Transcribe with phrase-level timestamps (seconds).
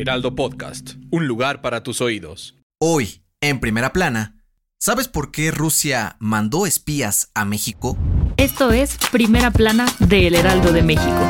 [0.00, 2.56] Heraldo Podcast, un lugar para tus oídos.
[2.80, 4.42] Hoy, en primera plana,
[4.78, 7.98] ¿sabes por qué Rusia mandó espías a México?
[8.38, 11.28] Esto es Primera Plana de El Heraldo de México.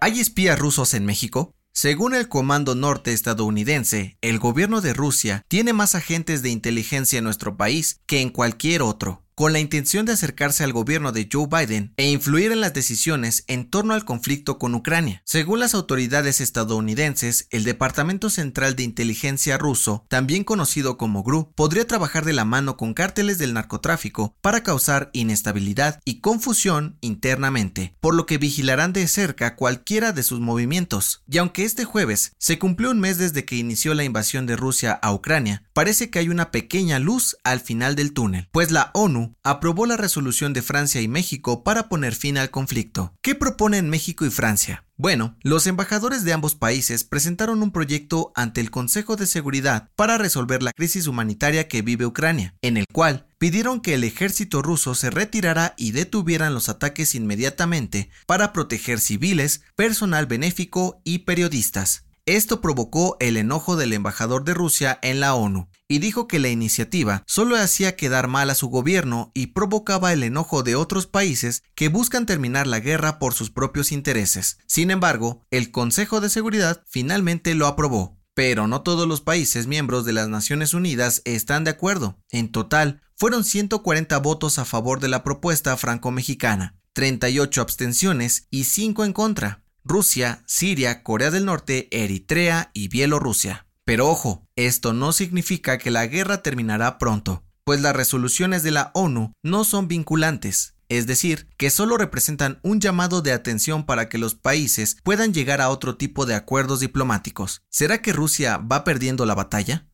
[0.00, 1.56] ¿Hay espías rusos en México?
[1.72, 7.24] Según el Comando Norte estadounidense, el gobierno de Rusia tiene más agentes de inteligencia en
[7.24, 11.48] nuestro país que en cualquier otro con la intención de acercarse al gobierno de Joe
[11.50, 15.20] Biden e influir en las decisiones en torno al conflicto con Ucrania.
[15.24, 21.88] Según las autoridades estadounidenses, el Departamento Central de Inteligencia ruso, también conocido como GRU, podría
[21.88, 28.14] trabajar de la mano con cárteles del narcotráfico para causar inestabilidad y confusión internamente, por
[28.14, 31.24] lo que vigilarán de cerca cualquiera de sus movimientos.
[31.28, 34.92] Y aunque este jueves se cumplió un mes desde que inició la invasión de Rusia
[34.92, 39.31] a Ucrania, parece que hay una pequeña luz al final del túnel, pues la ONU
[39.42, 43.14] aprobó la resolución de Francia y México para poner fin al conflicto.
[43.22, 44.84] ¿Qué proponen México y Francia?
[44.96, 50.16] Bueno, los embajadores de ambos países presentaron un proyecto ante el Consejo de Seguridad para
[50.16, 54.94] resolver la crisis humanitaria que vive Ucrania, en el cual pidieron que el ejército ruso
[54.94, 62.04] se retirara y detuvieran los ataques inmediatamente para proteger civiles, personal benéfico y periodistas.
[62.24, 66.48] Esto provocó el enojo del embajador de Rusia en la ONU y dijo que la
[66.48, 71.64] iniciativa solo hacía quedar mal a su gobierno y provocaba el enojo de otros países
[71.74, 74.56] que buscan terminar la guerra por sus propios intereses.
[74.66, 78.16] Sin embargo, el Consejo de Seguridad finalmente lo aprobó.
[78.32, 82.18] Pero no todos los países miembros de las Naciones Unidas están de acuerdo.
[82.30, 89.04] En total, fueron 140 votos a favor de la propuesta franco-mexicana, 38 abstenciones y 5
[89.04, 89.62] en contra.
[89.84, 93.66] Rusia, Siria, Corea del Norte, Eritrea y Bielorrusia.
[93.84, 98.90] Pero ojo, esto no significa que la guerra terminará pronto, pues las resoluciones de la
[98.94, 104.18] ONU no son vinculantes, es decir, que solo representan un llamado de atención para que
[104.18, 107.62] los países puedan llegar a otro tipo de acuerdos diplomáticos.
[107.70, 109.88] ¿Será que Rusia va perdiendo la batalla?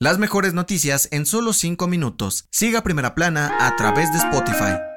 [0.00, 2.48] Las mejores noticias en solo 5 minutos.
[2.50, 4.91] Siga Primera Plana a través de Spotify.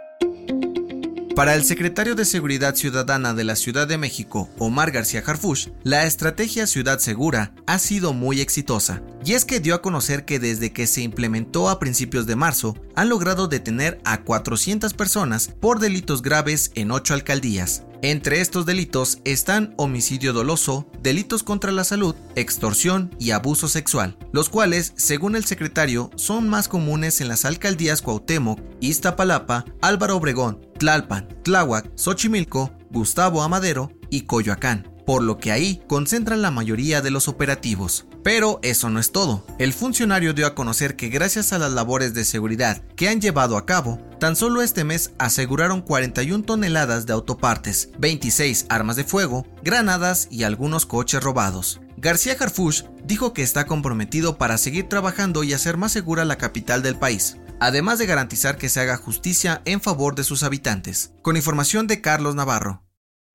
[1.35, 6.06] Para el secretario de Seguridad Ciudadana de la Ciudad de México, Omar García Harfush, la
[6.06, 9.01] estrategia Ciudad Segura ha sido muy exitosa.
[9.25, 12.78] Y es que dio a conocer que desde que se implementó a principios de marzo,
[12.95, 17.84] han logrado detener a 400 personas por delitos graves en 8 alcaldías.
[18.01, 24.47] Entre estos delitos están homicidio doloso, delitos contra la salud, extorsión y abuso sexual, los
[24.47, 31.28] cuales, según el secretario, son más comunes en las alcaldías Cuauhtémoc, Iztapalapa, Álvaro Obregón, Tlalpan,
[31.44, 37.28] Tláhuac, Xochimilco, Gustavo Amadero y Coyoacán por lo que ahí concentran la mayoría de los
[37.28, 38.06] operativos.
[38.24, 39.46] Pero eso no es todo.
[39.59, 43.56] El funcionario dio a conocer que gracias a las labores de seguridad que han llevado
[43.56, 49.46] a cabo, tan solo este mes aseguraron 41 toneladas de autopartes, 26 armas de fuego,
[49.63, 51.81] granadas y algunos coches robados.
[51.97, 56.81] García Harfush dijo que está comprometido para seguir trabajando y hacer más segura la capital
[56.81, 61.13] del país, además de garantizar que se haga justicia en favor de sus habitantes.
[61.21, 62.83] Con información de Carlos Navarro.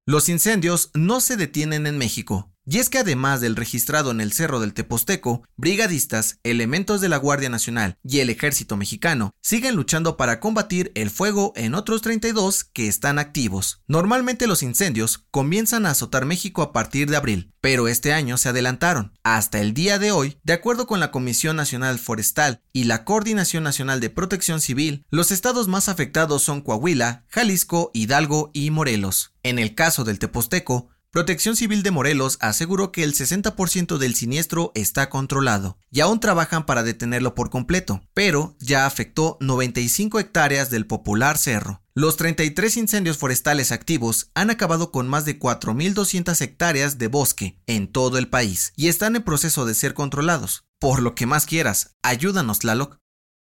[0.06, 2.49] Los incendios no se detienen en México.
[2.66, 7.16] Y es que además del registrado en el Cerro del Teposteco, brigadistas, elementos de la
[7.16, 12.64] Guardia Nacional y el Ejército Mexicano siguen luchando para combatir el fuego en otros 32
[12.64, 13.82] que están activos.
[13.88, 18.50] Normalmente los incendios comienzan a azotar México a partir de abril, pero este año se
[18.50, 19.14] adelantaron.
[19.22, 23.64] Hasta el día de hoy, de acuerdo con la Comisión Nacional Forestal y la Coordinación
[23.64, 29.34] Nacional de Protección Civil, los estados más afectados son Coahuila, Jalisco, Hidalgo y Morelos.
[29.42, 34.70] En el caso del Teposteco, Protección Civil de Morelos aseguró que el 60% del siniestro
[34.76, 40.86] está controlado y aún trabajan para detenerlo por completo, pero ya afectó 95 hectáreas del
[40.86, 41.82] popular cerro.
[41.94, 47.90] Los 33 incendios forestales activos han acabado con más de 4.200 hectáreas de bosque en
[47.90, 50.64] todo el país y están en proceso de ser controlados.
[50.78, 52.98] Por lo que más quieras, ayúdanos, Tlaloc.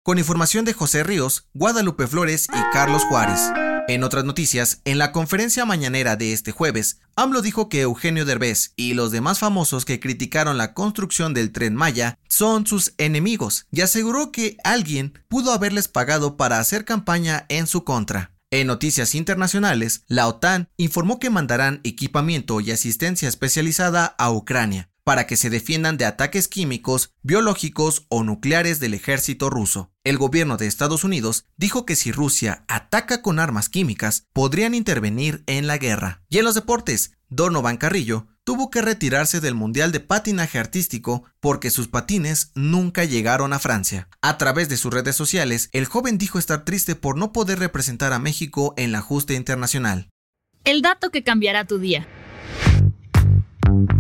[0.04, 3.42] Con información de José Ríos, Guadalupe Flores y Carlos Juárez.
[3.90, 8.74] En otras noticias, en la conferencia mañanera de este jueves, AMLO dijo que Eugenio Derbez
[8.76, 13.80] y los demás famosos que criticaron la construcción del tren Maya son sus enemigos y
[13.80, 18.34] aseguró que alguien pudo haberles pagado para hacer campaña en su contra.
[18.52, 25.26] En noticias internacionales, la OTAN informó que mandarán equipamiento y asistencia especializada a Ucrania para
[25.26, 29.90] que se defiendan de ataques químicos, biológicos o nucleares del ejército ruso.
[30.04, 35.46] El gobierno de Estados Unidos dijo que si Rusia ataca con armas químicas, podrían intervenir
[35.48, 36.24] en la guerra.
[36.28, 41.72] Y en los deportes, Donovan Carrillo tuvo que retirarse del Mundial de Patinaje Artístico porque
[41.72, 44.10] sus patines nunca llegaron a Francia.
[44.22, 48.12] A través de sus redes sociales, el joven dijo estar triste por no poder representar
[48.12, 50.10] a México en la justa internacional.
[50.66, 52.06] El dato que cambiará tu día.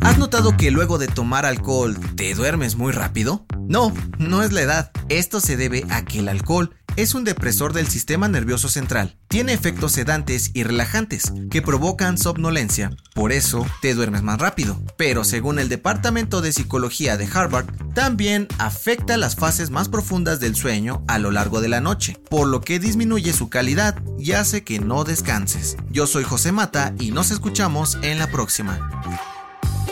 [0.02, 3.46] ¿Has notado que luego de tomar alcohol te duermes muy rápido?
[3.68, 4.92] No, no es la edad.
[5.10, 9.16] Esto se debe a que el alcohol es un depresor del sistema nervioso central.
[9.28, 12.92] Tiene efectos sedantes y relajantes que provocan somnolencia.
[13.14, 14.82] Por eso te duermes más rápido.
[14.98, 20.56] Pero según el Departamento de Psicología de Harvard, también afecta las fases más profundas del
[20.56, 24.64] sueño a lo largo de la noche, por lo que disminuye su calidad y hace
[24.64, 25.78] que no descanses.
[25.92, 28.90] Yo soy José Mata y nos escuchamos en la próxima.